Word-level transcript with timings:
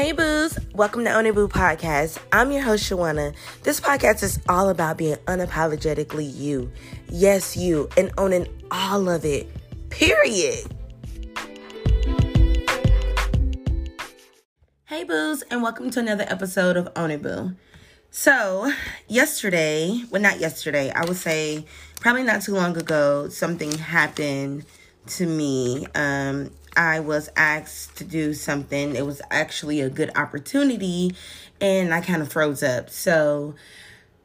Hey 0.00 0.12
boos, 0.12 0.58
welcome 0.74 1.04
to 1.04 1.10
It 1.26 1.34
Boo 1.34 1.46
Podcast. 1.46 2.18
I'm 2.32 2.50
your 2.50 2.62
host 2.62 2.90
Shawonna. 2.90 3.34
This 3.64 3.80
podcast 3.80 4.22
is 4.22 4.40
all 4.48 4.70
about 4.70 4.96
being 4.96 5.16
unapologetically 5.26 6.34
you. 6.34 6.72
Yes, 7.10 7.54
you, 7.54 7.86
and 7.98 8.10
owning 8.16 8.46
all 8.70 9.10
of 9.10 9.26
it. 9.26 9.46
Period. 9.90 10.64
Hey 14.86 15.04
boos, 15.04 15.42
and 15.50 15.62
welcome 15.62 15.90
to 15.90 16.00
another 16.00 16.24
episode 16.28 16.78
of 16.78 16.88
It 16.96 17.20
Boo. 17.20 17.54
So, 18.10 18.72
yesterday, 19.06 20.02
well, 20.10 20.22
not 20.22 20.40
yesterday, 20.40 20.90
I 20.92 21.04
would 21.04 21.18
say 21.18 21.66
probably 22.00 22.22
not 22.22 22.40
too 22.40 22.54
long 22.54 22.74
ago, 22.74 23.28
something 23.28 23.70
happened 23.72 24.64
to 25.08 25.26
me. 25.26 25.86
Um, 25.94 26.52
I 26.76 27.00
was 27.00 27.28
asked 27.36 27.96
to 27.96 28.04
do 28.04 28.32
something. 28.34 28.94
It 28.94 29.04
was 29.04 29.20
actually 29.30 29.80
a 29.80 29.90
good 29.90 30.10
opportunity, 30.16 31.14
and 31.60 31.92
I 31.92 32.00
kind 32.00 32.22
of 32.22 32.32
froze 32.32 32.62
up. 32.62 32.90
So 32.90 33.54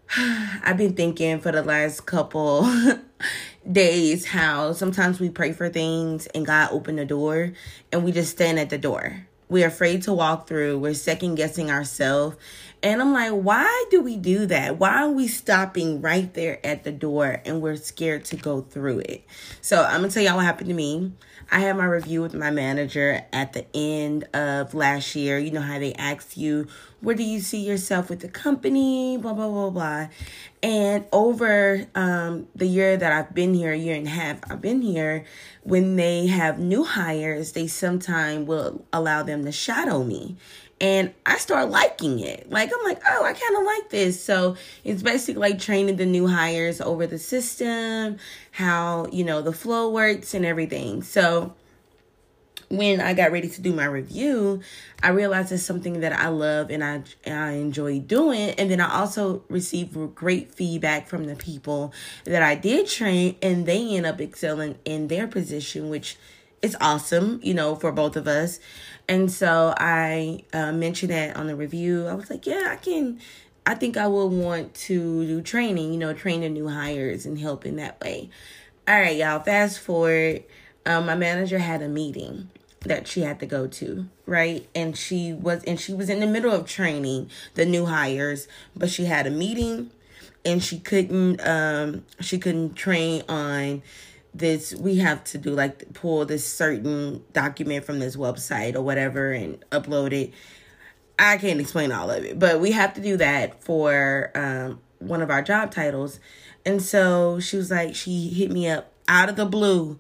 I've 0.17 0.77
been 0.77 0.93
thinking 0.93 1.39
for 1.39 1.51
the 1.51 1.63
last 1.63 2.05
couple 2.05 2.71
days 3.71 4.25
how 4.27 4.73
sometimes 4.73 5.19
we 5.19 5.29
pray 5.29 5.51
for 5.51 5.69
things 5.69 6.27
and 6.27 6.45
God 6.45 6.69
opened 6.71 6.99
the 6.99 7.05
door, 7.05 7.53
and 7.91 8.03
we 8.03 8.11
just 8.11 8.31
stand 8.31 8.59
at 8.59 8.69
the 8.69 8.77
door. 8.77 9.27
We're 9.47 9.67
afraid 9.67 10.03
to 10.03 10.13
walk 10.13 10.47
through. 10.47 10.79
We're 10.79 10.95
second 10.95 11.35
guessing 11.35 11.69
ourselves. 11.69 12.37
And 12.85 13.01
I'm 13.01 13.13
like, 13.13 13.31
why 13.31 13.85
do 13.89 13.99
we 13.99 14.15
do 14.15 14.45
that? 14.45 14.77
Why 14.77 15.01
are 15.01 15.09
we 15.09 15.27
stopping 15.27 16.01
right 16.01 16.31
there 16.35 16.63
at 16.63 16.83
the 16.83 16.91
door 16.91 17.41
and 17.43 17.59
we're 17.59 17.77
scared 17.77 18.25
to 18.25 18.35
go 18.35 18.61
through 18.61 18.99
it? 18.99 19.25
So 19.59 19.83
I'm 19.83 20.03
to 20.03 20.09
tell 20.09 20.21
y'all 20.21 20.35
what 20.35 20.45
happened 20.45 20.67
to 20.67 20.75
me. 20.75 21.11
I 21.51 21.61
had 21.61 21.77
my 21.77 21.85
review 21.85 22.21
with 22.21 22.35
my 22.35 22.51
manager 22.51 23.23
at 23.33 23.53
the 23.53 23.65
end 23.75 24.25
of 24.35 24.75
last 24.75 25.15
year. 25.15 25.39
You 25.39 25.49
know 25.49 25.61
how 25.61 25.79
they 25.79 25.93
ask 25.95 26.37
you, 26.37 26.67
where 27.01 27.15
do 27.15 27.23
you 27.23 27.39
see 27.39 27.65
yourself 27.65 28.07
with 28.07 28.19
the 28.19 28.29
company? 28.29 29.17
Blah, 29.17 29.33
blah, 29.33 29.49
blah, 29.49 29.69
blah. 29.71 30.07
And 30.61 31.05
over 31.11 31.87
um, 31.95 32.47
the 32.55 32.67
year 32.67 32.97
that 32.97 33.11
I've 33.11 33.33
been 33.33 33.55
here, 33.55 33.73
a 33.73 33.77
year 33.77 33.95
and 33.95 34.07
a 34.07 34.11
half, 34.11 34.39
I've 34.49 34.61
been 34.61 34.81
here, 34.81 35.25
when 35.63 35.95
they 35.95 36.27
have 36.27 36.59
new 36.59 36.83
hires, 36.83 37.53
they 37.53 37.65
sometimes 37.67 38.47
will 38.47 38.85
allow 38.93 39.23
them 39.23 39.45
to 39.45 39.51
shadow 39.51 40.03
me 40.03 40.37
and 40.81 41.13
I 41.25 41.37
start 41.37 41.69
liking 41.69 42.19
it. 42.19 42.49
Like 42.49 42.71
I'm 42.73 42.83
like, 42.83 43.01
oh, 43.07 43.23
I 43.23 43.33
kind 43.33 43.57
of 43.57 43.63
like 43.63 43.89
this. 43.89 44.21
So 44.21 44.57
it's 44.83 45.01
basically 45.01 45.41
like 45.41 45.59
training 45.59 45.95
the 45.95 46.05
new 46.05 46.27
hires 46.27 46.81
over 46.81 47.07
the 47.07 47.19
system, 47.19 48.17
how 48.51 49.07
you 49.11 49.23
know 49.23 49.41
the 49.41 49.53
flow 49.53 49.89
works 49.89 50.33
and 50.33 50.45
everything. 50.45 51.01
So 51.01 51.53
when 52.69 52.99
I 52.99 53.13
got 53.13 53.31
ready 53.31 53.47
to 53.47 53.61
do 53.61 53.73
my 53.73 53.85
review, 53.85 54.61
I 55.01 55.09
realized 55.09 55.51
it's 55.51 55.63
something 55.63 56.01
that 56.01 56.13
I 56.13 56.27
love 56.27 56.69
and 56.69 56.83
I 56.83 57.03
I 57.25 57.51
enjoy 57.51 57.99
doing. 57.99 58.51
And 58.51 58.69
then 58.69 58.81
I 58.81 58.99
also 58.99 59.43
received 59.47 60.15
great 60.15 60.53
feedback 60.53 61.07
from 61.07 61.25
the 61.25 61.35
people 61.35 61.93
that 62.25 62.41
I 62.41 62.55
did 62.55 62.87
train, 62.87 63.37
and 63.41 63.65
they 63.65 63.95
end 63.95 64.05
up 64.05 64.19
excelling 64.19 64.77
in 64.83 65.07
their 65.07 65.27
position, 65.27 65.89
which 65.89 66.17
is 66.65 66.75
awesome, 66.81 67.39
you 67.43 67.53
know, 67.53 67.75
for 67.75 67.91
both 67.91 68.15
of 68.15 68.27
us. 68.27 68.59
And 69.07 69.31
so 69.31 69.73
I 69.77 70.43
uh, 70.51 70.71
mentioned 70.71 71.11
that 71.11 71.35
on 71.37 71.47
the 71.47 71.55
review. 71.55 72.07
I 72.07 72.13
was 72.15 72.29
like, 72.29 72.45
yeah, 72.45 72.69
I 72.71 72.75
can. 72.75 73.19
I 73.67 73.75
think 73.75 73.97
I 73.97 74.07
will 74.07 74.29
want 74.29 74.73
to 74.75 75.25
do 75.25 75.41
training, 75.41 75.93
you 75.93 75.97
know, 75.97 76.13
train 76.13 76.41
the 76.41 76.49
new 76.49 76.67
hires 76.67 77.25
and 77.25 77.39
help 77.39 77.65
in 77.65 77.77
that 77.77 77.99
way. 78.01 78.29
All 78.87 78.99
right, 78.99 79.15
y'all, 79.15 79.39
fast 79.39 79.79
forward. 79.79 80.43
Um, 80.85 81.07
my 81.07 81.15
manager 81.15 81.57
had 81.57 81.81
a 81.81 81.87
meeting 81.87 82.49
that 82.81 83.07
she 83.07 83.21
had 83.21 83.39
to 83.39 83.47
go 83.47 83.65
to, 83.65 84.07
right? 84.27 84.67
And 84.75 84.95
she 84.95 85.33
was 85.33 85.63
and 85.63 85.79
she 85.79 85.93
was 85.93 86.09
in 86.09 86.19
the 86.19 86.27
middle 86.27 86.51
of 86.51 86.67
training 86.67 87.31
the 87.55 87.65
new 87.65 87.87
hires, 87.87 88.47
but 88.75 88.89
she 88.89 89.05
had 89.05 89.25
a 89.25 89.31
meeting 89.31 89.89
and 90.45 90.63
she 90.63 90.79
couldn't 90.79 91.45
um 91.45 92.05
she 92.19 92.37
couldn't 92.37 92.75
train 92.75 93.23
on 93.27 93.81
this 94.37 94.75
we 94.75 94.97
have 94.97 95.23
to 95.23 95.37
do 95.37 95.51
like 95.51 95.93
pull 95.93 96.25
this 96.25 96.45
certain 96.47 97.23
document 97.33 97.85
from 97.85 97.99
this 97.99 98.15
website 98.15 98.75
or 98.75 98.81
whatever 98.81 99.31
and 99.31 99.63
upload 99.71 100.11
it. 100.11 100.33
I 101.17 101.37
can't 101.37 101.61
explain 101.61 101.91
all 101.91 102.11
of 102.11 102.23
it 102.25 102.37
but 102.37 102.59
we 102.59 102.71
have 102.71 102.93
to 102.95 103.01
do 103.01 103.17
that 103.17 103.63
for 103.63 104.31
um, 104.35 104.81
one 104.99 105.21
of 105.21 105.29
our 105.29 105.41
job 105.41 105.71
titles. 105.71 106.19
And 106.65 106.81
so 106.81 107.39
she 107.39 107.57
was 107.57 107.71
like 107.71 107.95
she 107.95 108.29
hit 108.29 108.51
me 108.51 108.67
up 108.67 108.91
out 109.07 109.29
of 109.29 109.35
the 109.35 109.45
blue 109.45 109.99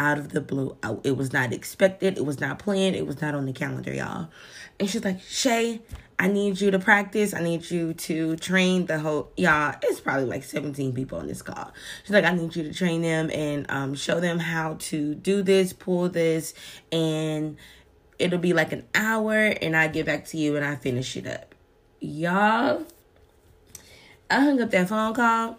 out 0.00 0.18
of 0.18 0.30
the 0.30 0.40
blue 0.40 0.76
it 1.04 1.16
was 1.16 1.32
not 1.32 1.52
expected 1.52 2.16
it 2.16 2.24
was 2.24 2.40
not 2.40 2.58
planned 2.58 2.96
it 2.96 3.06
was 3.06 3.20
not 3.20 3.34
on 3.34 3.44
the 3.44 3.52
calendar 3.52 3.92
y'all 3.92 4.28
and 4.80 4.88
she's 4.88 5.04
like 5.04 5.20
shay 5.20 5.80
I 6.20 6.28
need 6.28 6.60
you 6.60 6.70
to 6.72 6.78
practice. 6.78 7.32
I 7.32 7.40
need 7.40 7.70
you 7.70 7.94
to 7.94 8.36
train 8.36 8.84
the 8.84 8.98
whole 8.98 9.30
y'all. 9.38 9.74
It's 9.82 10.00
probably 10.00 10.26
like 10.26 10.44
17 10.44 10.92
people 10.92 11.18
on 11.18 11.26
this 11.26 11.40
call. 11.40 11.72
She's 12.02 12.10
like, 12.10 12.26
I 12.26 12.34
need 12.34 12.54
you 12.54 12.62
to 12.64 12.74
train 12.74 13.00
them 13.00 13.30
and 13.30 13.64
um, 13.70 13.94
show 13.94 14.20
them 14.20 14.38
how 14.38 14.76
to 14.80 15.14
do 15.14 15.42
this, 15.42 15.72
pull 15.72 16.10
this, 16.10 16.52
and 16.92 17.56
it'll 18.18 18.38
be 18.38 18.52
like 18.52 18.72
an 18.72 18.84
hour, 18.94 19.34
and 19.34 19.74
I 19.74 19.88
get 19.88 20.04
back 20.04 20.26
to 20.26 20.36
you 20.36 20.56
and 20.56 20.64
I 20.64 20.76
finish 20.76 21.16
it 21.16 21.26
up. 21.26 21.54
Y'all, 22.00 22.84
I 24.30 24.40
hung 24.40 24.60
up 24.60 24.70
that 24.72 24.90
phone 24.90 25.14
call 25.14 25.56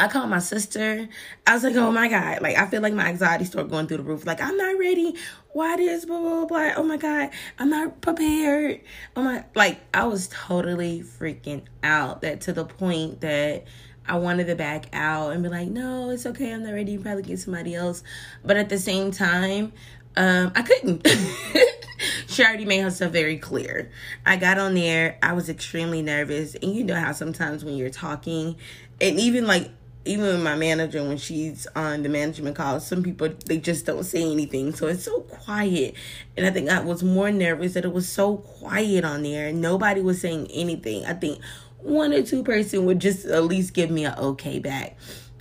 I 0.00 0.08
called 0.08 0.30
my 0.30 0.38
sister. 0.38 1.08
I 1.46 1.54
was 1.54 1.62
like, 1.62 1.76
oh 1.76 1.92
my 1.92 2.08
God. 2.08 2.40
Like, 2.40 2.56
I 2.56 2.66
feel 2.66 2.80
like 2.80 2.94
my 2.94 3.06
anxiety 3.06 3.44
started 3.44 3.70
going 3.70 3.86
through 3.86 3.98
the 3.98 4.02
roof. 4.02 4.24
Like, 4.24 4.40
I'm 4.40 4.56
not 4.56 4.78
ready. 4.78 5.14
Why 5.52 5.76
this? 5.76 6.06
Blah, 6.06 6.18
blah, 6.18 6.46
blah. 6.46 6.72
Oh 6.76 6.82
my 6.82 6.96
God. 6.96 7.30
I'm 7.58 7.68
not 7.68 8.00
prepared. 8.00 8.80
Oh 9.14 9.22
my. 9.22 9.44
Like, 9.54 9.80
I 9.92 10.06
was 10.06 10.28
totally 10.28 11.02
freaking 11.02 11.64
out 11.82 12.22
that 12.22 12.40
to 12.42 12.54
the 12.54 12.64
point 12.64 13.20
that 13.20 13.64
I 14.08 14.16
wanted 14.16 14.46
to 14.46 14.56
back 14.56 14.86
out 14.94 15.32
and 15.32 15.42
be 15.42 15.50
like, 15.50 15.68
no, 15.68 16.08
it's 16.08 16.24
okay. 16.24 16.54
I'm 16.54 16.64
not 16.64 16.72
ready. 16.72 16.92
You 16.92 17.00
probably 17.00 17.22
get 17.22 17.38
somebody 17.38 17.74
else. 17.74 18.02
But 18.42 18.56
at 18.56 18.70
the 18.70 18.78
same 18.78 19.10
time, 19.10 19.72
um, 20.16 20.52
I 20.54 20.62
couldn't. 20.62 21.06
she 22.26 22.42
already 22.42 22.64
made 22.64 22.80
herself 22.80 23.12
very 23.12 23.36
clear. 23.36 23.90
I 24.24 24.36
got 24.36 24.58
on 24.58 24.74
there. 24.74 25.18
I 25.22 25.34
was 25.34 25.50
extremely 25.50 26.00
nervous. 26.00 26.54
And 26.54 26.74
you 26.74 26.84
know 26.84 26.94
how 26.94 27.12
sometimes 27.12 27.64
when 27.64 27.76
you're 27.76 27.90
talking, 27.90 28.56
and 28.98 29.20
even 29.20 29.46
like 29.46 29.70
even 30.04 30.24
with 30.24 30.42
my 30.42 30.56
manager 30.56 31.02
when 31.02 31.18
she's 31.18 31.66
on 31.76 32.02
the 32.02 32.08
management 32.08 32.56
call 32.56 32.80
some 32.80 33.02
people 33.02 33.28
they 33.46 33.58
just 33.58 33.86
don't 33.86 34.04
say 34.04 34.22
anything. 34.22 34.74
So 34.74 34.86
it's 34.86 35.04
so 35.04 35.20
quiet. 35.20 35.94
And 36.36 36.46
i 36.46 36.50
think 36.50 36.70
i 36.70 36.80
was 36.80 37.02
more 37.02 37.30
nervous 37.30 37.74
that 37.74 37.84
it 37.84 37.92
was 37.92 38.08
so 38.08 38.38
quiet 38.38 39.04
on 39.04 39.22
there 39.22 39.48
and 39.48 39.60
nobody 39.60 40.00
was 40.00 40.20
saying 40.20 40.48
anything. 40.52 41.04
I 41.04 41.14
think 41.14 41.42
one 41.78 42.12
or 42.12 42.22
two 42.22 42.42
person 42.42 42.86
would 42.86 42.98
just 42.98 43.26
at 43.26 43.44
least 43.44 43.74
give 43.74 43.90
me 43.90 44.04
an 44.04 44.18
okay 44.18 44.58
back. 44.58 44.96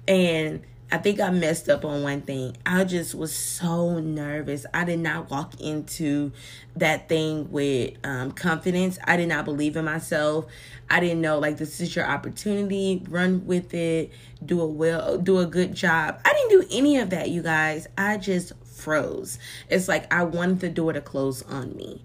And 0.08 0.62
I 0.92 0.98
think 0.98 1.20
I 1.20 1.30
messed 1.30 1.70
up 1.70 1.86
on 1.86 2.02
one 2.02 2.22
thing. 2.22 2.58
I 2.66 2.84
just 2.84 3.14
was 3.14 3.34
so 3.34 4.00
nervous. 4.00 4.66
I 4.74 4.86
did 4.86 5.00
not 5.00 5.30
walk 5.30 5.60
into 5.62 6.32
that 6.76 7.08
thing 7.08 7.52
with 7.52 7.94
um, 8.04 8.32
confidence. 8.32 8.98
I 9.04 9.16
did 9.16 9.30
not 9.30 9.46
believe 9.46 9.76
in 9.76 9.86
myself. 9.86 10.48
I 10.90 11.00
didn't 11.00 11.22
know 11.22 11.38
like 11.38 11.58
this 11.58 11.80
is 11.80 11.96
your 11.96 12.08
opportunity. 12.08 13.04
Run 13.08 13.46
with 13.46 13.74
it. 13.76 14.12
Do 14.44 14.62
a 14.62 14.66
well. 14.66 15.20
Do 15.20 15.38
a 15.38 15.46
good 15.46 15.76
job. 15.76 16.20
I 16.26 16.34
didn't 16.34 16.62
do 16.62 16.76
any 16.76 16.98
of 16.98 17.12
that, 17.12 17.30
you 17.30 17.44
guys. 17.44 17.88
I 17.96 18.18
just 18.18 18.54
froze. 18.66 19.38
It's 19.70 19.88
like 19.88 20.12
I 20.12 20.24
wanted 20.24 20.60
the 20.60 20.70
door 20.70 20.94
to 20.94 21.02
close 21.02 21.44
on 21.44 21.76
me. 21.76 22.04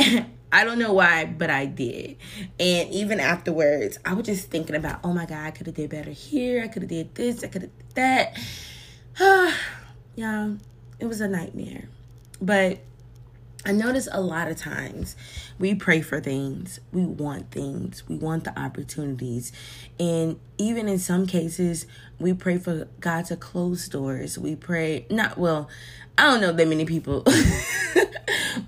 I 0.54 0.62
don't 0.62 0.78
know 0.78 0.92
why, 0.92 1.24
but 1.24 1.50
I 1.50 1.66
did. 1.66 2.16
And 2.60 2.88
even 2.90 3.18
afterwards, 3.18 3.98
I 4.04 4.14
was 4.14 4.24
just 4.24 4.50
thinking 4.50 4.76
about, 4.76 5.00
oh 5.02 5.12
my 5.12 5.26
God, 5.26 5.44
I 5.44 5.50
could 5.50 5.66
have 5.66 5.74
did 5.74 5.90
better 5.90 6.12
here. 6.12 6.62
I 6.62 6.68
could 6.68 6.82
have 6.82 6.88
did 6.88 7.12
this. 7.16 7.42
I 7.42 7.48
could 7.48 7.62
have 7.62 7.70
did 7.76 7.94
that. 7.96 8.38
yeah, 10.14 10.52
it 11.00 11.06
was 11.06 11.20
a 11.20 11.26
nightmare. 11.26 11.88
But 12.40 12.78
I 13.66 13.72
notice 13.72 14.08
a 14.12 14.20
lot 14.20 14.46
of 14.46 14.56
times 14.56 15.16
we 15.58 15.74
pray 15.74 16.02
for 16.02 16.20
things, 16.20 16.78
we 16.92 17.04
want 17.04 17.50
things, 17.50 18.06
we 18.08 18.14
want 18.14 18.44
the 18.44 18.56
opportunities. 18.56 19.50
And 19.98 20.38
even 20.56 20.86
in 20.86 21.00
some 21.00 21.26
cases, 21.26 21.86
we 22.20 22.32
pray 22.32 22.58
for 22.58 22.86
God 23.00 23.24
to 23.24 23.36
close 23.36 23.88
doors. 23.88 24.38
We 24.38 24.54
pray, 24.54 25.06
not 25.10 25.36
well, 25.36 25.68
I 26.16 26.30
don't 26.30 26.40
know 26.40 26.52
that 26.52 26.68
many 26.68 26.84
people 26.84 27.24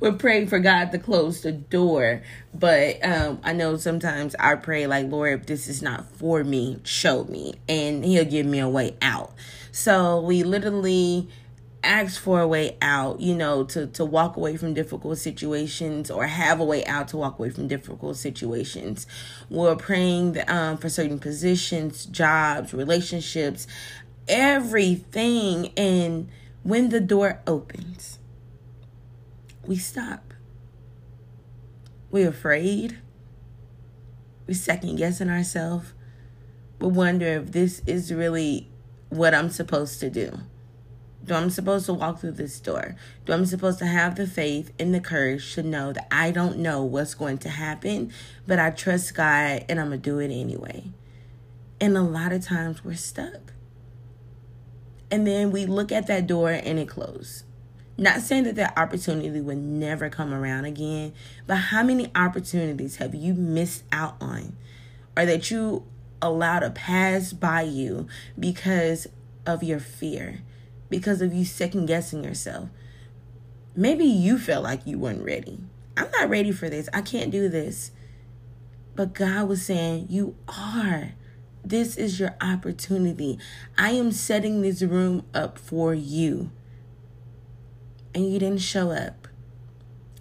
would 0.00 0.18
praying 0.18 0.48
for 0.48 0.58
God 0.58 0.92
to 0.92 0.98
close 0.98 1.40
the 1.40 1.52
door, 1.52 2.22
but 2.54 3.04
um, 3.04 3.40
I 3.42 3.52
know 3.52 3.76
sometimes 3.76 4.34
I 4.38 4.54
pray 4.56 4.86
like, 4.86 5.10
Lord, 5.10 5.40
if 5.40 5.46
this 5.46 5.68
is 5.68 5.82
not 5.82 6.10
for 6.12 6.44
me, 6.44 6.80
show 6.84 7.24
me, 7.24 7.54
and 7.68 8.04
He'll 8.04 8.24
give 8.24 8.46
me 8.46 8.58
a 8.58 8.68
way 8.68 8.96
out. 9.00 9.32
So 9.72 10.20
we 10.20 10.42
literally 10.42 11.28
ask 11.86 12.20
for 12.20 12.40
a 12.40 12.48
way 12.48 12.76
out, 12.82 13.20
you 13.20 13.34
know, 13.34 13.64
to 13.64 13.86
to 13.86 14.04
walk 14.04 14.36
away 14.36 14.56
from 14.56 14.74
difficult 14.74 15.18
situations 15.18 16.10
or 16.10 16.26
have 16.26 16.60
a 16.60 16.64
way 16.64 16.84
out 16.84 17.08
to 17.08 17.16
walk 17.16 17.38
away 17.38 17.50
from 17.50 17.68
difficult 17.68 18.16
situations. 18.16 19.06
We're 19.48 19.76
praying 19.76 20.38
um, 20.48 20.78
for 20.78 20.88
certain 20.88 21.18
positions, 21.18 22.06
jobs, 22.06 22.74
relationships, 22.74 23.66
everything, 24.28 25.72
and 25.76 26.28
when 26.62 26.88
the 26.88 27.00
door 27.00 27.40
opens, 27.46 28.15
we 29.66 29.76
stop. 29.76 30.32
We're 32.10 32.28
afraid. 32.28 32.98
We're 34.46 34.54
second 34.54 34.96
guessing 34.96 35.30
ourselves. 35.30 35.92
We 36.80 36.88
wonder 36.88 37.26
if 37.26 37.52
this 37.52 37.82
is 37.86 38.12
really 38.12 38.70
what 39.08 39.34
I'm 39.34 39.50
supposed 39.50 40.00
to 40.00 40.10
do. 40.10 40.40
Do 41.24 41.34
I'm 41.34 41.50
supposed 41.50 41.86
to 41.86 41.94
walk 41.94 42.20
through 42.20 42.32
this 42.32 42.60
door? 42.60 42.94
Do 43.24 43.32
I'm 43.32 43.46
supposed 43.46 43.80
to 43.80 43.86
have 43.86 44.14
the 44.14 44.28
faith 44.28 44.72
and 44.78 44.94
the 44.94 45.00
courage 45.00 45.54
to 45.54 45.62
know 45.62 45.92
that 45.92 46.06
I 46.10 46.30
don't 46.30 46.58
know 46.58 46.84
what's 46.84 47.14
going 47.14 47.38
to 47.38 47.48
happen, 47.48 48.12
but 48.46 48.60
I 48.60 48.70
trust 48.70 49.14
God 49.14 49.64
and 49.68 49.80
I'm 49.80 49.88
going 49.88 50.00
to 50.00 50.10
do 50.10 50.20
it 50.20 50.30
anyway? 50.30 50.92
And 51.80 51.96
a 51.96 52.02
lot 52.02 52.32
of 52.32 52.44
times 52.44 52.84
we're 52.84 52.94
stuck. 52.94 53.52
And 55.10 55.26
then 55.26 55.50
we 55.50 55.66
look 55.66 55.90
at 55.90 56.06
that 56.06 56.28
door 56.28 56.50
and 56.50 56.78
it 56.78 56.88
closed. 56.88 57.44
Not 57.98 58.20
saying 58.20 58.44
that 58.44 58.56
that 58.56 58.76
opportunity 58.76 59.40
would 59.40 59.56
never 59.56 60.10
come 60.10 60.34
around 60.34 60.66
again, 60.66 61.14
but 61.46 61.56
how 61.56 61.82
many 61.82 62.10
opportunities 62.14 62.96
have 62.96 63.14
you 63.14 63.32
missed 63.32 63.84
out 63.90 64.16
on 64.20 64.54
or 65.16 65.24
that 65.24 65.50
you 65.50 65.84
allowed 66.20 66.60
to 66.60 66.70
pass 66.70 67.32
by 67.32 67.62
you 67.62 68.06
because 68.38 69.06
of 69.46 69.62
your 69.62 69.80
fear, 69.80 70.42
because 70.90 71.22
of 71.22 71.32
you 71.32 71.46
second 71.46 71.86
guessing 71.86 72.22
yourself? 72.22 72.68
Maybe 73.74 74.04
you 74.04 74.38
felt 74.38 74.64
like 74.64 74.86
you 74.86 74.98
weren't 74.98 75.24
ready. 75.24 75.60
I'm 75.96 76.10
not 76.10 76.28
ready 76.28 76.52
for 76.52 76.68
this. 76.68 76.90
I 76.92 77.00
can't 77.00 77.30
do 77.30 77.48
this. 77.48 77.92
But 78.94 79.14
God 79.14 79.48
was 79.48 79.64
saying, 79.64 80.06
You 80.10 80.36
are. 80.48 81.12
This 81.64 81.96
is 81.96 82.20
your 82.20 82.36
opportunity. 82.40 83.38
I 83.76 83.90
am 83.90 84.12
setting 84.12 84.62
this 84.62 84.82
room 84.82 85.24
up 85.34 85.58
for 85.58 85.94
you 85.94 86.50
and 88.16 88.32
you 88.32 88.38
didn't 88.38 88.62
show 88.62 88.92
up. 88.92 89.28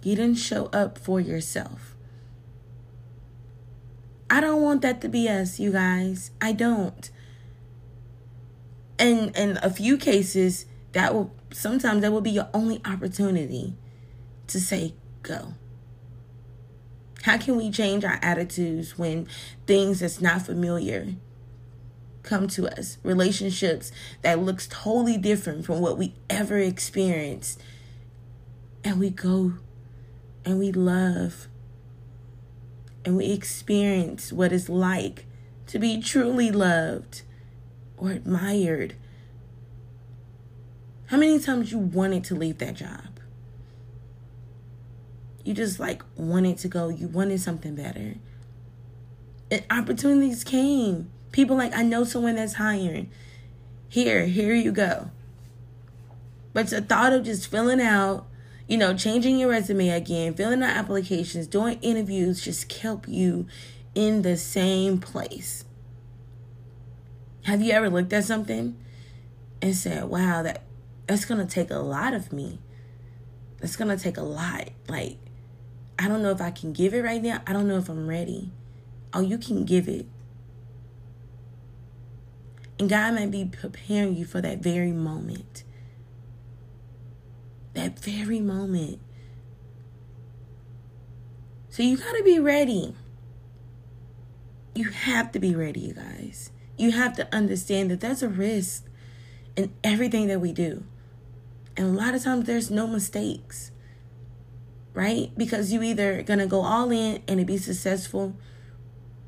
You 0.02 0.16
didn't 0.16 0.36
show 0.36 0.66
up 0.66 0.98
for 0.98 1.18
yourself. 1.18 1.96
I 4.28 4.42
don't 4.42 4.60
want 4.60 4.82
that 4.82 5.00
to 5.00 5.08
be 5.08 5.30
us, 5.30 5.58
you 5.58 5.72
guys. 5.72 6.30
I 6.38 6.52
don't. 6.52 7.08
And 8.98 9.34
in 9.34 9.58
a 9.62 9.70
few 9.70 9.96
cases, 9.96 10.66
that 10.92 11.14
will 11.14 11.34
sometimes 11.50 12.02
that 12.02 12.12
will 12.12 12.20
be 12.20 12.32
your 12.32 12.50
only 12.52 12.82
opportunity 12.84 13.74
to 14.48 14.60
say 14.60 14.92
go. 15.22 15.54
How 17.22 17.38
can 17.38 17.56
we 17.56 17.70
change 17.70 18.04
our 18.04 18.18
attitudes 18.20 18.98
when 18.98 19.26
things 19.66 20.00
that's 20.00 20.20
not 20.20 20.42
familiar 20.42 21.14
come 22.22 22.46
to 22.48 22.68
us? 22.68 22.98
Relationships 23.02 23.90
that 24.20 24.38
looks 24.38 24.68
totally 24.70 25.16
different 25.16 25.64
from 25.64 25.80
what 25.80 25.96
we 25.96 26.12
ever 26.28 26.58
experienced 26.58 27.58
and 28.86 29.00
we 29.00 29.10
go 29.10 29.54
and 30.44 30.60
we 30.60 30.70
love 30.70 31.48
and 33.04 33.16
we 33.16 33.32
experience 33.32 34.32
what 34.32 34.52
it's 34.52 34.68
like 34.68 35.26
to 35.66 35.80
be 35.80 36.00
truly 36.00 36.52
loved 36.52 37.22
or 37.96 38.12
admired. 38.12 38.94
How 41.06 41.16
many 41.16 41.40
times 41.40 41.72
you 41.72 41.78
wanted 41.78 42.22
to 42.24 42.36
leave 42.36 42.58
that 42.58 42.74
job? 42.74 43.18
You 45.42 45.52
just 45.52 45.80
like 45.80 46.02
wanted 46.14 46.58
to 46.58 46.68
go, 46.68 46.88
you 46.88 47.08
wanted 47.08 47.40
something 47.40 47.74
better. 47.74 48.14
And 49.50 49.64
opportunities 49.68 50.44
came. 50.44 51.10
People 51.32 51.56
like, 51.56 51.74
I 51.76 51.82
know 51.82 52.04
someone 52.04 52.36
that's 52.36 52.54
hiring. 52.54 53.10
Here, 53.88 54.26
here 54.26 54.54
you 54.54 54.70
go. 54.70 55.10
But 56.52 56.68
the 56.68 56.80
thought 56.80 57.12
of 57.12 57.24
just 57.24 57.48
filling 57.48 57.80
out 57.80 58.28
you 58.68 58.76
know, 58.76 58.94
changing 58.94 59.38
your 59.38 59.50
resume 59.50 59.88
again, 59.88 60.34
filling 60.34 60.62
out 60.62 60.76
applications, 60.76 61.46
doing 61.46 61.78
interviews 61.82 62.42
just 62.42 62.68
kept 62.68 63.08
you 63.08 63.46
in 63.94 64.22
the 64.22 64.36
same 64.36 64.98
place. 64.98 65.64
Have 67.44 67.62
you 67.62 67.72
ever 67.72 67.88
looked 67.88 68.12
at 68.12 68.24
something 68.24 68.76
and 69.62 69.76
said, 69.76 70.04
wow, 70.04 70.42
that 70.42 70.62
that's 71.06 71.24
gonna 71.24 71.46
take 71.46 71.70
a 71.70 71.78
lot 71.78 72.14
of 72.14 72.32
me. 72.32 72.58
That's 73.60 73.76
gonna 73.76 73.96
take 73.96 74.16
a 74.16 74.22
lot. 74.22 74.70
Like, 74.88 75.18
I 75.98 76.08
don't 76.08 76.22
know 76.22 76.30
if 76.30 76.40
I 76.40 76.50
can 76.50 76.72
give 76.72 76.92
it 76.92 77.02
right 77.02 77.22
now. 77.22 77.40
I 77.46 77.52
don't 77.52 77.68
know 77.68 77.78
if 77.78 77.88
I'm 77.88 78.08
ready. 78.08 78.50
Oh, 79.12 79.20
you 79.20 79.38
can 79.38 79.64
give 79.64 79.88
it. 79.88 80.06
And 82.78 82.90
God 82.90 83.14
might 83.14 83.30
be 83.30 83.44
preparing 83.44 84.16
you 84.16 84.24
for 84.24 84.40
that 84.40 84.58
very 84.58 84.92
moment 84.92 85.62
that 87.76 87.98
very 87.98 88.40
moment. 88.40 88.98
So 91.68 91.82
you 91.82 91.96
got 91.98 92.16
to 92.16 92.24
be 92.24 92.38
ready. 92.38 92.94
You 94.74 94.90
have 94.90 95.30
to 95.32 95.38
be 95.38 95.54
ready, 95.54 95.80
you 95.80 95.94
guys. 95.94 96.50
You 96.76 96.92
have 96.92 97.14
to 97.16 97.34
understand 97.34 97.90
that 97.90 98.00
there's 98.00 98.22
a 98.22 98.28
risk 98.28 98.86
in 99.56 99.72
everything 99.84 100.26
that 100.28 100.40
we 100.40 100.52
do. 100.52 100.84
And 101.76 101.86
a 101.86 102.02
lot 102.02 102.14
of 102.14 102.24
times 102.24 102.46
there's 102.46 102.70
no 102.70 102.86
mistakes. 102.86 103.70
Right? 104.94 105.30
Because 105.36 105.72
you 105.72 105.82
either 105.82 106.22
going 106.22 106.38
to 106.38 106.46
go 106.46 106.62
all 106.62 106.90
in 106.90 107.22
and 107.28 107.38
it 107.38 107.46
be 107.46 107.58
successful 107.58 108.34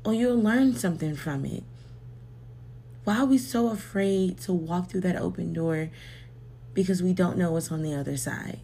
or 0.03 0.13
you'll 0.13 0.41
learn 0.41 0.75
something 0.75 1.15
from 1.15 1.45
it. 1.45 1.63
Why 3.03 3.19
are 3.19 3.25
we 3.25 3.37
so 3.37 3.69
afraid 3.69 4.39
to 4.41 4.53
walk 4.53 4.89
through 4.89 5.01
that 5.01 5.15
open 5.15 5.53
door 5.53 5.91
because 6.79 7.03
we 7.03 7.11
don't 7.11 7.37
know 7.37 7.51
what's 7.51 7.73
on 7.73 7.83
the 7.83 7.93
other 7.93 8.15
side. 8.15 8.61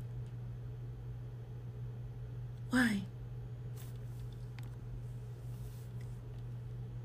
Why? 2.69 3.01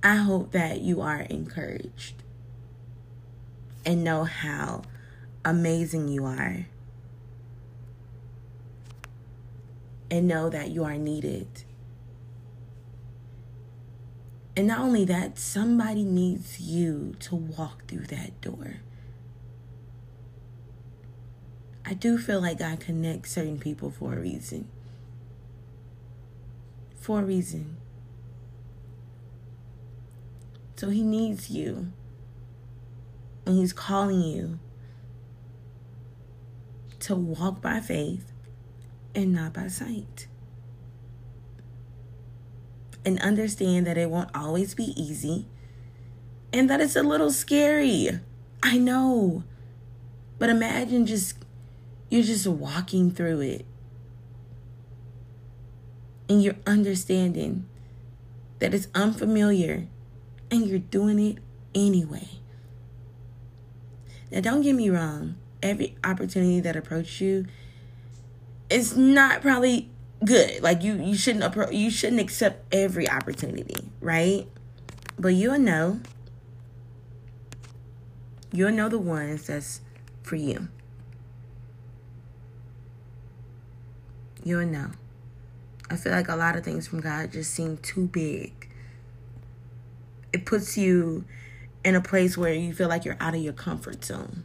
I 0.04 0.14
hope 0.14 0.52
that 0.52 0.82
you 0.82 1.00
are 1.00 1.22
encouraged 1.22 2.22
and 3.84 4.04
know 4.04 4.22
how 4.22 4.82
amazing 5.44 6.06
you 6.06 6.26
are. 6.26 6.66
And 10.12 10.28
know 10.28 10.48
that 10.48 10.70
you 10.70 10.84
are 10.84 10.96
needed. 10.96 11.64
And 14.56 14.68
not 14.68 14.78
only 14.78 15.04
that, 15.06 15.40
somebody 15.40 16.04
needs 16.04 16.60
you 16.60 17.16
to 17.18 17.34
walk 17.34 17.88
through 17.88 18.06
that 18.06 18.40
door. 18.40 18.76
I 21.90 21.94
do 21.94 22.18
feel 22.18 22.40
like 22.40 22.60
God 22.60 22.78
connects 22.78 23.32
certain 23.32 23.58
people 23.58 23.90
for 23.90 24.14
a 24.14 24.20
reason. 24.20 24.68
For 27.00 27.18
a 27.18 27.24
reason. 27.24 27.78
So 30.76 30.90
he 30.90 31.02
needs 31.02 31.50
you. 31.50 31.90
And 33.44 33.58
he's 33.58 33.72
calling 33.72 34.22
you 34.22 34.60
to 37.00 37.16
walk 37.16 37.60
by 37.60 37.80
faith 37.80 38.30
and 39.12 39.32
not 39.32 39.52
by 39.52 39.66
sight. 39.66 40.28
And 43.04 43.18
understand 43.18 43.84
that 43.88 43.98
it 43.98 44.10
won't 44.10 44.30
always 44.32 44.76
be 44.76 44.94
easy 44.96 45.46
and 46.52 46.70
that 46.70 46.80
it's 46.80 46.94
a 46.94 47.02
little 47.02 47.32
scary. 47.32 48.10
I 48.62 48.78
know. 48.78 49.42
But 50.38 50.50
imagine 50.50 51.04
just 51.04 51.34
you're 52.10 52.22
just 52.22 52.46
walking 52.46 53.10
through 53.10 53.40
it. 53.40 53.66
And 56.28 56.42
you're 56.42 56.56
understanding 56.66 57.66
that 58.58 58.74
it's 58.74 58.88
unfamiliar 58.94 59.86
and 60.50 60.66
you're 60.66 60.78
doing 60.78 61.18
it 61.18 61.38
anyway. 61.74 62.28
Now, 64.30 64.40
don't 64.40 64.62
get 64.62 64.74
me 64.74 64.90
wrong, 64.90 65.36
every 65.62 65.96
opportunity 66.04 66.60
that 66.60 66.76
approaches 66.76 67.20
you 67.20 67.46
is 68.68 68.96
not 68.96 69.42
probably 69.42 69.90
good. 70.24 70.62
Like 70.62 70.82
you 70.82 70.94
you 70.94 71.16
shouldn't 71.16 71.44
appro- 71.44 71.72
you 71.72 71.90
shouldn't 71.90 72.20
accept 72.20 72.72
every 72.72 73.08
opportunity, 73.08 73.90
right? 74.00 74.46
But 75.18 75.34
you'll 75.34 75.58
know. 75.58 76.00
You'll 78.52 78.72
know 78.72 78.88
the 78.88 78.98
ones 78.98 79.46
that's 79.46 79.80
for 80.22 80.36
you. 80.36 80.68
You'll 84.42 84.66
know. 84.66 84.90
I 85.90 85.96
feel 85.96 86.12
like 86.12 86.28
a 86.28 86.36
lot 86.36 86.56
of 86.56 86.64
things 86.64 86.86
from 86.86 87.00
God 87.00 87.32
just 87.32 87.52
seem 87.52 87.76
too 87.78 88.06
big. 88.06 88.68
It 90.32 90.46
puts 90.46 90.78
you 90.78 91.24
in 91.84 91.94
a 91.94 92.00
place 92.00 92.38
where 92.38 92.52
you 92.52 92.72
feel 92.72 92.88
like 92.88 93.04
you're 93.04 93.16
out 93.20 93.34
of 93.34 93.40
your 93.40 93.52
comfort 93.52 94.04
zone. 94.04 94.44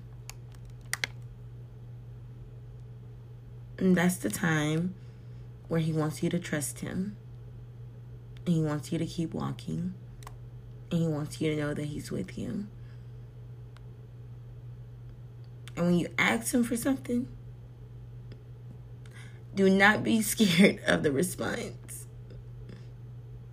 And 3.77 3.95
that's 3.95 4.17
the 4.17 4.29
time 4.29 4.95
where 5.67 5.79
He 5.79 5.91
wants 5.91 6.23
you 6.23 6.29
to 6.29 6.39
trust 6.39 6.79
Him. 6.79 7.15
And 8.45 8.55
He 8.55 8.61
wants 8.61 8.91
you 8.91 8.97
to 8.97 9.05
keep 9.05 9.33
walking. 9.33 9.93
And 10.91 11.01
He 11.01 11.07
wants 11.07 11.39
you 11.39 11.53
to 11.53 11.61
know 11.61 11.73
that 11.73 11.85
He's 11.85 12.11
with 12.11 12.37
you. 12.37 12.65
And 15.75 15.85
when 15.85 15.99
you 15.99 16.07
ask 16.17 16.53
Him 16.53 16.63
for 16.63 16.77
something, 16.77 17.27
do 19.55 19.69
not 19.69 20.03
be 20.03 20.21
scared 20.21 20.81
of 20.85 21.03
the 21.03 21.12
response. 21.12 22.05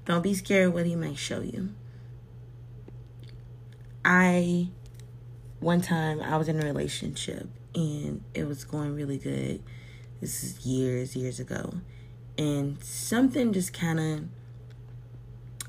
Don't 0.04 0.22
be 0.22 0.34
scared 0.34 0.68
of 0.68 0.74
what 0.74 0.86
he 0.86 0.96
might 0.96 1.16
show 1.16 1.40
you. 1.40 1.70
I, 4.04 4.68
one 5.60 5.80
time, 5.80 6.20
I 6.20 6.36
was 6.36 6.48
in 6.48 6.60
a 6.60 6.64
relationship 6.64 7.48
and 7.74 8.24
it 8.34 8.48
was 8.48 8.64
going 8.64 8.94
really 8.94 9.18
good. 9.18 9.62
This 10.20 10.42
is 10.42 10.66
years, 10.66 11.14
years 11.14 11.38
ago. 11.38 11.74
And 12.36 12.82
something 12.82 13.52
just 13.52 13.72
kind 13.72 14.00
of 14.00 14.24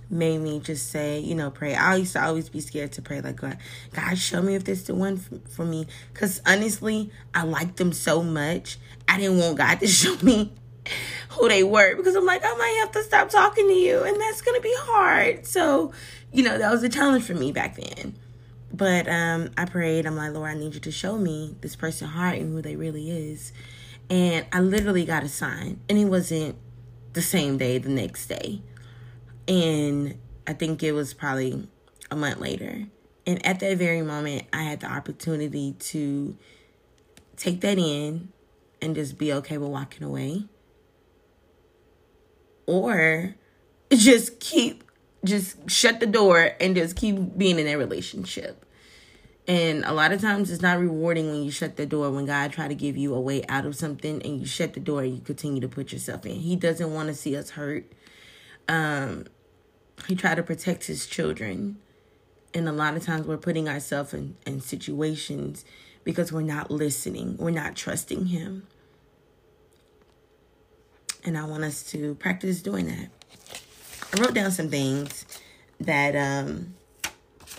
made 0.10 0.40
me 0.40 0.60
just 0.60 0.90
say, 0.92 1.20
you 1.20 1.36
know, 1.36 1.50
pray. 1.50 1.76
I 1.76 1.96
used 1.96 2.14
to 2.14 2.24
always 2.24 2.50
be 2.50 2.60
scared 2.60 2.92
to 2.94 3.02
pray, 3.02 3.22
like, 3.22 3.38
God, 3.38 3.58
God, 3.92 4.18
show 4.18 4.42
me 4.42 4.56
if 4.56 4.64
this 4.64 4.80
is 4.80 4.86
the 4.86 4.96
one 4.96 5.18
for, 5.18 5.66
me. 5.66 5.88
Because 6.14 6.42
honestly, 6.46 7.12
I 7.34 7.44
liked 7.44 7.78
them 7.78 7.94
so 7.94 8.22
much. 8.24 8.78
I 9.08 9.18
didn't 9.18 9.40
want 9.40 9.58
God 9.58 9.80
to 9.80 9.88
show 9.88 10.16
me 10.18 10.52
who 11.30 11.50
they 11.50 11.64
were 11.64 11.96
because 11.96 12.16
I'm 12.16 12.26
like, 12.26 12.44
I 12.44 12.54
might 12.56 12.78
have 12.82 12.92
to 12.92 13.04
stop 13.04 13.30
talking 13.30 13.68
to 13.68 13.74
you, 13.74 14.04
and 14.04 14.20
that's 14.20 14.42
going 14.42 14.60
to 14.60 14.62
be 14.62 14.74
hard. 14.78 15.46
So, 15.46 15.94
you 16.32 16.44
know, 16.44 16.58
that 16.58 16.72
was 16.72 16.84
a 16.84 16.90
challenge 16.90 17.24
for 17.24 17.34
me 17.34 17.52
back 17.52 17.76
then. 17.76 18.16
But 18.74 19.08
um, 19.08 19.52
I 19.58 19.66
prayed. 19.66 20.06
I'm 20.06 20.16
like, 20.16 20.34
Lord, 20.34 20.50
I 20.50 20.56
need 20.56 20.74
you 20.74 20.80
to 20.82 20.92
show 20.92 21.18
me 21.18 21.56
this 21.62 21.76
person 21.76 22.08
heart 22.08 22.40
and 22.40 22.54
who 22.54 22.62
they 22.62 22.76
really 22.76 23.12
is. 23.12 23.54
And 24.10 24.46
I 24.52 24.60
literally 24.60 25.06
got 25.06 25.24
a 25.24 25.30
sign, 25.30 25.80
and 25.88 25.98
it 25.98 26.06
wasn't 26.06 26.56
the 27.14 27.22
same 27.22 27.58
day, 27.58 27.78
the 27.78 27.90
next 27.90 28.28
day. 28.28 28.62
And 29.48 30.18
I 30.48 30.54
think 30.54 30.84
it 30.84 30.94
was 30.94 31.14
probably 31.14 31.68
a 32.10 32.16
month 32.16 32.40
later. 32.40 32.88
And 33.26 33.46
at 33.46 33.60
that 33.60 33.78
very 33.78 34.02
moment, 34.02 34.44
I 34.52 34.64
had 34.64 34.82
the 34.82 34.92
opportunity 34.92 35.74
to 35.74 36.36
take 37.38 37.62
that 37.62 37.78
in 37.78 38.30
and 38.82 38.96
just 38.96 39.18
be 39.18 39.32
okay 39.34 39.58
with 39.58 39.70
walking 39.70 40.04
away. 40.04 40.46
Or 42.66 43.36
just 43.94 44.40
keep, 44.40 44.84
just 45.24 45.70
shut 45.70 46.00
the 46.00 46.06
door 46.06 46.52
and 46.60 46.76
just 46.76 46.96
keep 46.96 47.38
being 47.38 47.60
in 47.60 47.66
that 47.66 47.78
relationship. 47.78 48.66
And 49.46 49.84
a 49.84 49.92
lot 49.92 50.14
of 50.14 50.22
times 50.22 50.50
it's 50.52 50.62
not 50.62 50.80
rewarding 50.80 51.30
when 51.30 51.44
you 51.44 51.52
shut 51.52 51.76
the 51.76 51.86
door, 51.86 52.10
when 52.12 52.26
God 52.26 52.54
try 52.54 52.70
to 52.70 52.76
give 52.76 52.96
you 52.96 53.14
a 53.14 53.20
way 53.20 53.44
out 53.50 53.66
of 53.66 53.76
something 53.76 54.22
and 54.22 54.40
you 54.40 54.46
shut 54.46 54.74
the 54.74 54.80
door 54.80 55.02
and 55.02 55.16
you 55.16 55.22
continue 55.22 55.62
to 55.62 55.68
put 55.68 55.92
yourself 55.92 56.26
in. 56.26 56.36
He 56.36 56.56
doesn't 56.56 56.94
want 56.94 57.10
to 57.10 57.14
see 57.14 57.36
us 57.36 57.52
hurt. 57.52 57.92
Um, 58.70 59.26
he 60.08 60.16
tried 60.16 60.36
to 60.36 60.44
protect 60.44 60.86
his 60.86 61.06
children. 61.08 61.78
And 62.54 62.68
a 62.68 62.72
lot 62.72 62.96
of 62.96 63.04
times 63.04 63.26
we're 63.26 63.38
putting 63.38 63.68
ourselves 63.68 64.14
in, 64.14 64.36
in 64.46 64.62
situations 64.62 65.66
because 66.04 66.32
we're 66.32 66.42
not 66.42 66.70
listening, 66.70 67.38
we're 67.38 67.52
not 67.52 67.76
trusting 67.76 68.28
him. 68.28 68.68
And 71.26 71.38
I 71.38 71.46
want 71.46 71.64
us 71.64 71.84
to 71.92 72.16
practice 72.16 72.62
doing 72.62 72.88
that. 72.88 73.10
I 74.14 74.22
wrote 74.22 74.34
down 74.34 74.52
some 74.52 74.70
things 74.70 75.26
that 75.80 76.16
um, 76.16 76.76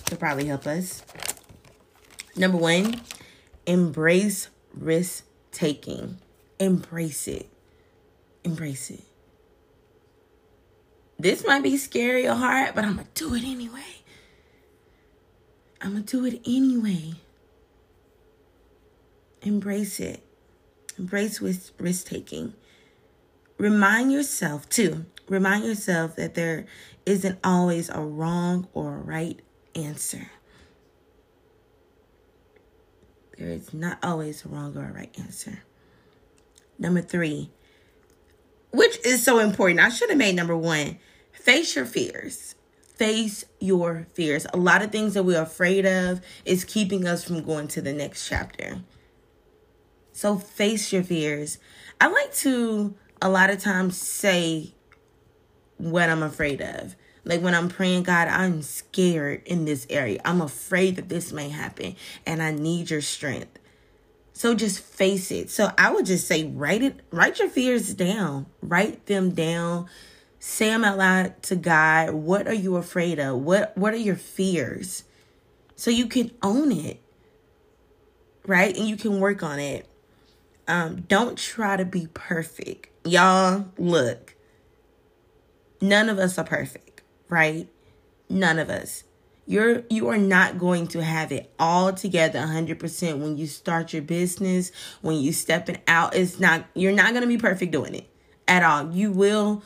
could 0.06 0.20
probably 0.20 0.46
help 0.46 0.66
us. 0.66 1.02
Number 2.36 2.58
one, 2.58 3.00
embrace 3.66 4.48
risk 4.74 5.24
taking. 5.50 6.18
Embrace 6.58 7.26
it. 7.26 7.48
Embrace 8.44 8.90
it. 8.90 9.02
This 11.24 11.46
might 11.46 11.62
be 11.62 11.78
scary 11.78 12.28
or 12.28 12.34
hard, 12.34 12.74
but 12.74 12.84
I'm 12.84 12.96
going 12.96 13.06
to 13.14 13.28
do 13.28 13.34
it 13.34 13.44
anyway. 13.44 14.02
I'm 15.80 15.92
going 15.92 16.04
to 16.04 16.20
do 16.20 16.26
it 16.26 16.42
anyway. 16.46 17.14
Embrace 19.40 20.00
it. 20.00 20.22
Embrace 20.98 21.40
with 21.40 21.70
risk 21.78 22.08
taking. 22.08 22.52
Remind 23.56 24.12
yourself, 24.12 24.68
too, 24.68 25.06
remind 25.26 25.64
yourself 25.64 26.14
that 26.16 26.34
there 26.34 26.66
isn't 27.06 27.38
always 27.42 27.88
a 27.88 28.00
wrong 28.00 28.68
or 28.74 28.96
a 28.96 29.00
right 29.00 29.40
answer. 29.74 30.30
There 33.38 33.48
is 33.48 33.72
not 33.72 33.96
always 34.02 34.44
a 34.44 34.48
wrong 34.50 34.76
or 34.76 34.90
a 34.90 34.92
right 34.92 35.18
answer. 35.18 35.62
Number 36.78 37.00
three, 37.00 37.48
which 38.72 38.98
is 39.06 39.24
so 39.24 39.38
important. 39.38 39.80
I 39.80 39.88
should 39.88 40.10
have 40.10 40.18
made 40.18 40.36
number 40.36 40.54
one. 40.54 40.98
Face 41.44 41.76
your 41.76 41.84
fears. 41.84 42.54
Face 42.96 43.44
your 43.60 44.06
fears. 44.14 44.46
A 44.54 44.56
lot 44.56 44.80
of 44.80 44.90
things 44.90 45.12
that 45.12 45.24
we're 45.24 45.42
afraid 45.42 45.84
of 45.84 46.22
is 46.46 46.64
keeping 46.64 47.06
us 47.06 47.22
from 47.22 47.42
going 47.42 47.68
to 47.68 47.82
the 47.82 47.92
next 47.92 48.26
chapter. 48.26 48.80
So 50.14 50.38
face 50.38 50.90
your 50.90 51.02
fears. 51.02 51.58
I 52.00 52.06
like 52.06 52.32
to 52.36 52.94
a 53.20 53.28
lot 53.28 53.50
of 53.50 53.58
times 53.58 54.00
say 54.00 54.72
what 55.76 56.08
I'm 56.08 56.22
afraid 56.22 56.62
of. 56.62 56.96
Like 57.24 57.42
when 57.42 57.54
I'm 57.54 57.68
praying, 57.68 58.04
God, 58.04 58.28
I'm 58.28 58.62
scared 58.62 59.42
in 59.44 59.66
this 59.66 59.86
area. 59.90 60.22
I'm 60.24 60.40
afraid 60.40 60.96
that 60.96 61.10
this 61.10 61.30
may 61.30 61.50
happen 61.50 61.94
and 62.24 62.42
I 62.42 62.52
need 62.52 62.88
your 62.88 63.02
strength. 63.02 63.58
So 64.32 64.54
just 64.54 64.80
face 64.80 65.30
it. 65.30 65.50
So 65.50 65.72
I 65.76 65.92
would 65.92 66.06
just 66.06 66.26
say 66.26 66.44
write 66.44 66.82
it, 66.82 67.00
write 67.10 67.38
your 67.38 67.50
fears 67.50 67.92
down. 67.92 68.46
Write 68.62 69.04
them 69.04 69.32
down. 69.32 69.90
Say 70.46 70.68
them 70.68 70.84
out 70.84 70.98
loud 70.98 71.42
to 71.44 71.56
God. 71.56 72.12
What 72.12 72.46
are 72.46 72.54
you 72.54 72.76
afraid 72.76 73.18
of? 73.18 73.38
What 73.38 73.74
what 73.78 73.94
are 73.94 73.96
your 73.96 74.14
fears? 74.14 75.04
So 75.74 75.90
you 75.90 76.06
can 76.06 76.32
own 76.42 76.70
it. 76.70 77.00
Right? 78.46 78.76
And 78.76 78.86
you 78.86 78.98
can 78.98 79.20
work 79.20 79.42
on 79.42 79.58
it. 79.58 79.88
Um, 80.68 81.06
don't 81.08 81.38
try 81.38 81.78
to 81.78 81.86
be 81.86 82.08
perfect. 82.12 82.90
Y'all, 83.06 83.70
look. 83.78 84.34
None 85.80 86.10
of 86.10 86.18
us 86.18 86.36
are 86.36 86.44
perfect, 86.44 87.00
right? 87.30 87.66
None 88.28 88.58
of 88.58 88.68
us 88.68 89.04
you're 89.46 89.82
you 89.90 90.08
are 90.08 90.18
not 90.18 90.58
going 90.58 90.86
to 90.86 91.02
have 91.02 91.30
it 91.30 91.52
all 91.58 91.92
together 91.92 92.38
100% 92.38 93.18
when 93.18 93.36
you 93.36 93.46
start 93.46 93.92
your 93.92 94.00
business 94.00 94.72
when 95.02 95.16
you 95.16 95.34
stepping 95.34 95.76
out 95.86 96.16
it's 96.16 96.40
not 96.40 96.64
you're 96.72 96.92
not 96.92 97.10
going 97.10 97.20
to 97.20 97.28
be 97.28 97.36
perfect 97.36 97.70
doing 97.70 97.94
it 97.94 98.08
at 98.48 98.62
all 98.62 98.90
you 98.90 99.12
will 99.12 99.62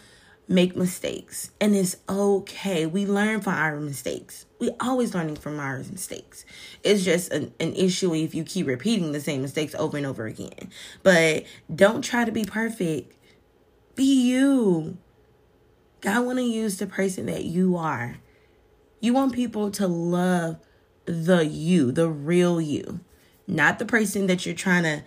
make 0.48 0.74
mistakes. 0.74 1.50
And 1.60 1.76
it's 1.76 1.96
okay. 2.08 2.86
We 2.86 3.06
learn 3.06 3.42
from 3.42 3.54
our 3.54 3.78
mistakes. 3.78 4.46
We 4.58 4.70
always 4.80 5.14
learning 5.14 5.36
from 5.36 5.60
our 5.60 5.78
mistakes. 5.78 6.44
It's 6.82 7.04
just 7.04 7.30
an, 7.30 7.52
an 7.60 7.74
issue 7.74 8.14
if 8.14 8.34
you 8.34 8.44
keep 8.44 8.66
repeating 8.66 9.12
the 9.12 9.20
same 9.20 9.42
mistakes 9.42 9.74
over 9.74 9.96
and 9.98 10.06
over 10.06 10.26
again. 10.26 10.70
But 11.02 11.44
don't 11.72 12.02
try 12.02 12.24
to 12.24 12.32
be 12.32 12.44
perfect. 12.44 13.14
Be 13.94 14.28
you. 14.28 14.96
God 16.00 16.24
want 16.24 16.38
to 16.38 16.44
use 16.44 16.78
the 16.78 16.86
person 16.86 17.26
that 17.26 17.44
you 17.44 17.76
are. 17.76 18.18
You 19.00 19.12
want 19.12 19.34
people 19.34 19.70
to 19.72 19.86
love 19.86 20.58
the 21.04 21.44
you, 21.44 21.92
the 21.92 22.08
real 22.08 22.60
you, 22.60 23.00
not 23.46 23.78
the 23.78 23.84
person 23.84 24.26
that 24.26 24.44
you're 24.44 24.54
trying 24.54 24.82
to 24.84 25.02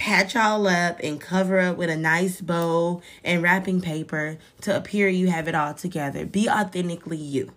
patch 0.00 0.34
all 0.34 0.66
up 0.66 0.98
and 1.02 1.20
cover 1.20 1.60
up 1.60 1.76
with 1.76 1.90
a 1.90 1.96
nice 1.96 2.40
bow 2.40 3.02
and 3.22 3.42
wrapping 3.42 3.82
paper 3.82 4.38
to 4.62 4.74
appear 4.74 5.08
you 5.10 5.28
have 5.28 5.46
it 5.46 5.54
all 5.54 5.74
together. 5.74 6.24
Be 6.24 6.48
authentically 6.48 7.18
you. 7.18 7.52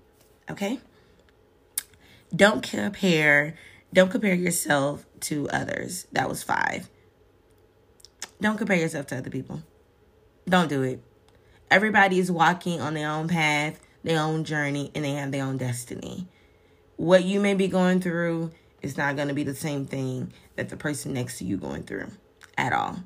Okay? 0.51 0.79
Don't 2.35 2.61
compare 2.61 3.55
don't 3.93 4.09
compare 4.09 4.33
yourself 4.33 5.05
to 5.21 5.47
others. 5.49 6.07
That 6.11 6.27
was 6.27 6.41
5. 6.43 6.89
Don't 8.41 8.57
compare 8.57 8.75
yourself 8.75 9.07
to 9.07 9.17
other 9.17 9.29
people. 9.29 9.61
Don't 10.49 10.67
do 10.67 10.81
it. 10.81 10.99
Everybody 11.71 12.19
is 12.19 12.29
walking 12.29 12.81
on 12.81 12.93
their 12.95 13.09
own 13.09 13.29
path 13.29 13.79
their 14.03 14.19
own 14.19 14.43
journey 14.43 14.91
and 14.93 15.05
they 15.05 15.13
have 15.13 15.31
their 15.31 15.45
own 15.45 15.55
destiny. 15.55 16.27
What 16.97 17.23
you 17.23 17.39
may 17.39 17.53
be 17.53 17.69
going 17.69 18.01
through 18.01 18.51
is 18.81 18.97
not 18.97 19.15
going 19.15 19.29
to 19.29 19.33
be 19.33 19.43
the 19.43 19.55
same 19.55 19.85
thing 19.85 20.33
that 20.57 20.67
the 20.67 20.75
person 20.75 21.13
next 21.13 21.37
to 21.37 21.45
you 21.45 21.55
going 21.55 21.83
through 21.83 22.11
at 22.57 22.73
all. 22.73 22.99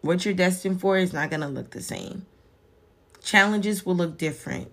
What 0.00 0.24
you're 0.24 0.34
destined 0.34 0.80
for 0.80 0.96
is 0.96 1.12
not 1.12 1.30
going 1.30 1.40
to 1.40 1.48
look 1.48 1.70
the 1.70 1.82
same. 1.82 2.26
Challenges 3.22 3.84
will 3.84 3.96
look 3.96 4.16
different. 4.16 4.70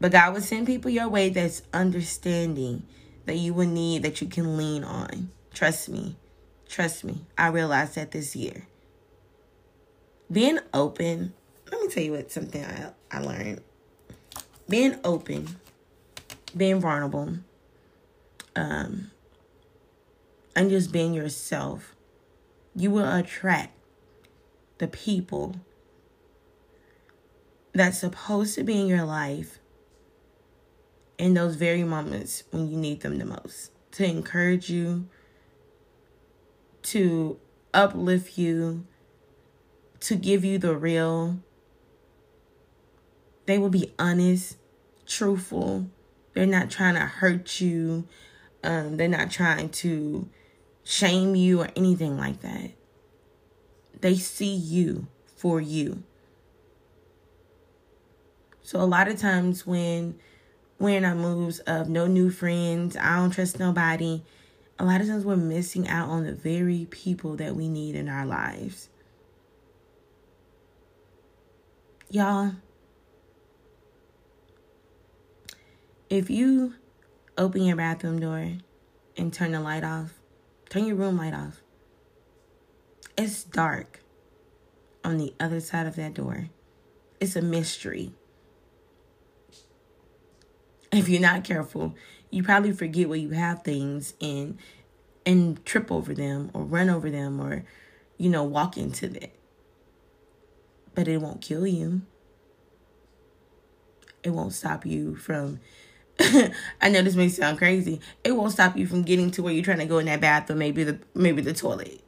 But 0.00 0.12
God 0.12 0.34
will 0.34 0.40
send 0.40 0.66
people 0.66 0.90
your 0.90 1.08
way 1.08 1.30
that's 1.30 1.62
understanding 1.72 2.84
that 3.24 3.36
you 3.36 3.54
will 3.54 3.66
need, 3.68 4.02
that 4.02 4.20
you 4.20 4.28
can 4.28 4.56
lean 4.56 4.84
on. 4.84 5.30
Trust 5.54 5.88
me. 5.88 6.16
Trust 6.68 7.04
me. 7.04 7.24
I 7.38 7.48
realized 7.48 7.94
that 7.94 8.10
this 8.10 8.36
year. 8.36 8.66
Being 10.30 10.58
open 10.72 11.32
let 11.70 11.80
me 11.80 11.88
tell 11.88 12.02
you 12.02 12.12
what 12.12 12.30
something 12.30 12.64
I, 12.64 12.92
I 13.10 13.20
learned. 13.20 13.60
Being 14.68 14.96
open, 15.04 15.56
being 16.56 16.80
vulnerable, 16.80 17.38
um, 18.56 19.10
and 20.54 20.70
just 20.70 20.92
being 20.92 21.14
yourself, 21.14 21.93
you 22.74 22.90
will 22.90 23.10
attract 23.12 23.76
the 24.78 24.88
people 24.88 25.56
that's 27.72 27.98
supposed 27.98 28.54
to 28.54 28.64
be 28.64 28.80
in 28.80 28.86
your 28.86 29.04
life 29.04 29.58
in 31.18 31.34
those 31.34 31.56
very 31.56 31.84
moments 31.84 32.44
when 32.50 32.68
you 32.68 32.76
need 32.76 33.00
them 33.00 33.18
the 33.18 33.24
most 33.24 33.70
to 33.92 34.04
encourage 34.04 34.68
you, 34.68 35.06
to 36.82 37.38
uplift 37.72 38.36
you, 38.36 38.84
to 40.00 40.16
give 40.16 40.44
you 40.44 40.58
the 40.58 40.74
real 40.74 41.38
They 43.46 43.58
will 43.58 43.70
be 43.70 43.92
honest, 43.98 44.56
truthful. 45.06 45.86
They're 46.32 46.46
not 46.46 46.70
trying 46.70 46.94
to 46.94 47.00
hurt 47.00 47.60
you. 47.60 48.06
Um, 48.62 48.96
they're 48.96 49.08
not 49.08 49.30
trying 49.30 49.68
to 49.68 50.28
shame 50.84 51.34
you 51.34 51.60
or 51.60 51.70
anything 51.74 52.16
like 52.16 52.40
that. 52.42 52.70
They 54.00 54.16
see 54.16 54.54
you 54.54 55.06
for 55.36 55.60
you. 55.60 56.02
So 58.62 58.80
a 58.80 58.84
lot 58.84 59.08
of 59.08 59.18
times 59.18 59.66
when 59.66 60.18
we're 60.78 60.96
in 60.96 61.04
our 61.04 61.14
moves 61.14 61.58
of 61.60 61.88
no 61.88 62.06
new 62.06 62.30
friends, 62.30 62.96
I 62.96 63.16
don't 63.16 63.30
trust 63.30 63.58
nobody, 63.58 64.22
a 64.78 64.84
lot 64.84 65.00
of 65.00 65.06
times 65.06 65.24
we're 65.24 65.36
missing 65.36 65.86
out 65.88 66.08
on 66.08 66.24
the 66.24 66.32
very 66.32 66.86
people 66.90 67.36
that 67.36 67.54
we 67.54 67.68
need 67.68 67.94
in 67.94 68.08
our 68.08 68.26
lives. 68.26 68.88
Y'all, 72.10 72.52
if 76.10 76.30
you 76.30 76.74
open 77.36 77.62
your 77.62 77.76
bathroom 77.76 78.20
door 78.20 78.52
and 79.16 79.32
turn 79.32 79.52
the 79.52 79.60
light 79.60 79.84
off, 79.84 80.12
turn 80.74 80.86
your 80.86 80.96
room 80.96 81.18
light 81.18 81.32
off, 81.32 81.62
it's 83.16 83.44
dark 83.44 84.00
on 85.04 85.18
the 85.18 85.32
other 85.38 85.60
side 85.60 85.86
of 85.86 85.94
that 85.94 86.14
door. 86.14 86.48
It's 87.20 87.36
a 87.36 87.42
mystery. 87.42 88.12
If 90.90 91.08
you're 91.08 91.20
not 91.20 91.44
careful, 91.44 91.94
you 92.30 92.42
probably 92.42 92.72
forget 92.72 93.08
where 93.08 93.18
you 93.18 93.30
have 93.30 93.62
things 93.62 94.14
and 94.20 94.58
and 95.24 95.64
trip 95.64 95.92
over 95.92 96.12
them 96.12 96.50
or 96.52 96.64
run 96.64 96.90
over 96.90 97.08
them 97.08 97.40
or 97.40 97.64
you 98.18 98.28
know 98.28 98.42
walk 98.42 98.76
into 98.76 99.06
it. 99.06 99.32
But 100.92 101.06
it 101.06 101.18
won't 101.18 101.40
kill 101.40 101.68
you. 101.68 102.02
It 104.24 104.30
won't 104.30 104.52
stop 104.52 104.84
you 104.84 105.14
from 105.14 105.60
I 106.80 106.88
know 106.90 107.02
this 107.02 107.16
may 107.16 107.28
sound 107.28 107.58
crazy. 107.58 108.00
It 108.22 108.32
won't 108.32 108.52
stop 108.52 108.76
you 108.76 108.86
from 108.86 109.02
getting 109.02 109.30
to 109.32 109.42
where 109.42 109.52
you're 109.52 109.64
trying 109.64 109.78
to 109.78 109.86
go 109.86 109.98
in 109.98 110.06
that 110.06 110.20
bathroom, 110.20 110.58
maybe 110.58 110.84
the 110.84 110.98
maybe 111.14 111.42
the 111.42 111.52
toilet. 111.52 112.00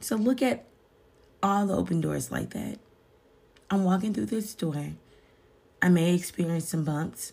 So 0.00 0.16
look 0.16 0.42
at 0.42 0.64
all 1.42 1.66
the 1.66 1.76
open 1.76 2.00
doors 2.00 2.30
like 2.30 2.50
that. 2.50 2.78
I'm 3.70 3.84
walking 3.84 4.14
through 4.14 4.26
this 4.26 4.54
door. 4.54 4.92
I 5.82 5.88
may 5.88 6.14
experience 6.14 6.68
some 6.68 6.84
bumps. 6.84 7.32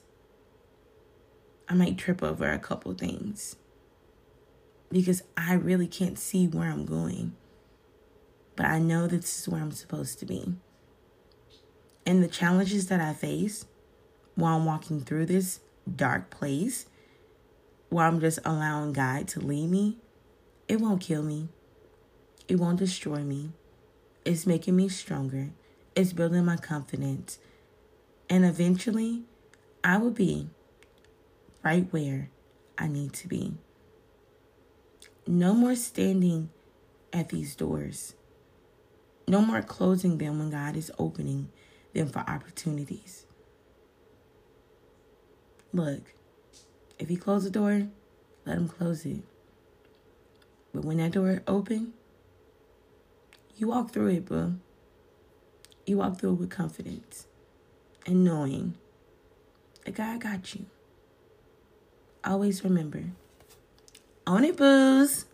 I 1.69 1.75
might 1.75 1.97
trip 1.97 2.23
over 2.23 2.51
a 2.51 2.59
couple 2.59 2.93
things 2.93 3.55
because 4.91 5.23
I 5.37 5.53
really 5.53 5.87
can't 5.87 6.17
see 6.17 6.47
where 6.47 6.69
I'm 6.69 6.85
going. 6.85 7.35
But 8.55 8.65
I 8.65 8.79
know 8.79 9.07
this 9.07 9.39
is 9.39 9.47
where 9.47 9.61
I'm 9.61 9.71
supposed 9.71 10.19
to 10.19 10.25
be. 10.25 10.53
And 12.05 12.23
the 12.23 12.27
challenges 12.27 12.87
that 12.87 12.99
I 12.99 13.13
face 13.13 13.65
while 14.35 14.57
I'm 14.57 14.65
walking 14.65 15.01
through 15.01 15.27
this 15.27 15.59
dark 15.95 16.29
place, 16.29 16.85
while 17.89 18.07
I'm 18.07 18.19
just 18.19 18.39
allowing 18.45 18.93
God 18.93 19.27
to 19.29 19.39
lead 19.39 19.69
me, 19.69 19.97
it 20.67 20.79
won't 20.79 21.01
kill 21.01 21.23
me. 21.23 21.49
It 22.47 22.55
won't 22.55 22.79
destroy 22.79 23.19
me. 23.19 23.51
It's 24.25 24.47
making 24.47 24.75
me 24.75 24.89
stronger. 24.89 25.49
It's 25.95 26.13
building 26.13 26.45
my 26.45 26.57
confidence. 26.57 27.37
And 28.29 28.45
eventually, 28.45 29.23
I 29.83 29.97
will 29.97 30.11
be 30.11 30.49
right 31.61 31.87
where 31.91 32.29
I 32.77 32.87
need 32.87 33.13
to 33.13 33.27
be. 33.27 33.53
No 35.27 35.53
more 35.53 35.75
standing 35.75 36.49
at 37.11 37.29
these 37.29 37.55
doors. 37.55 38.15
No 39.27 39.41
more 39.41 39.61
closing 39.61 40.17
them 40.17 40.39
when 40.39 40.49
God 40.49 40.75
is 40.75 40.91
opening 40.97 41.49
them 41.93 42.07
for 42.07 42.19
opportunities. 42.19 43.22
Look, 45.73 46.13
if 46.99 47.09
He 47.09 47.15
closed 47.15 47.45
the 47.45 47.49
door, 47.49 47.87
let 48.45 48.57
Him 48.57 48.69
close 48.69 49.05
it. 49.05 49.21
But 50.73 50.85
when 50.85 50.97
that 50.97 51.11
door 51.11 51.41
open, 51.47 51.93
you 53.55 53.67
walk 53.67 53.91
through 53.91 54.09
it, 54.09 54.25
bro. 54.25 54.53
You 55.85 55.97
walk 55.97 56.19
through 56.19 56.33
it 56.33 56.39
with 56.39 56.49
confidence 56.49 57.27
and 58.05 58.23
knowing 58.23 58.75
that 59.85 59.95
God 59.95 60.21
got 60.21 60.55
you. 60.55 60.65
Always 62.23 62.63
remember, 62.63 63.03
own 64.25 64.43
it, 64.45 64.57
boos. 64.57 65.25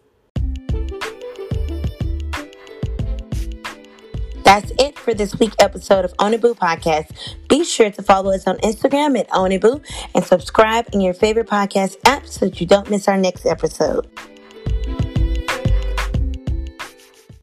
That's 4.49 4.71
it 4.79 4.97
for 4.97 5.13
this 5.13 5.38
week 5.38 5.53
episode 5.59 6.05
of 6.05 6.13
Boo 6.17 6.55
podcast. 6.55 7.35
Be 7.47 7.63
sure 7.63 7.91
to 7.91 8.01
follow 8.01 8.33
us 8.33 8.47
on 8.47 8.57
Instagram 8.57 9.15
at 9.15 9.29
Boo 9.62 9.79
and 10.15 10.25
subscribe 10.25 10.88
in 10.91 11.01
your 11.01 11.13
favorite 11.13 11.47
podcast 11.47 11.97
app 12.03 12.25
so 12.25 12.47
that 12.47 12.59
you 12.59 12.65
don't 12.65 12.89
miss 12.89 13.07
our 13.07 13.15
next 13.15 13.45
episode. 13.45 14.07